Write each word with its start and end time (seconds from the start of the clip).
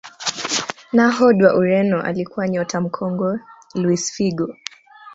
nahod 0.93 1.41
wa 1.43 1.53
ureno 1.55 2.01
alikuwa 2.03 2.47
nyota 2.47 2.81
mkongwe 2.81 3.39
luis 3.75 4.11
Figo 4.13 4.55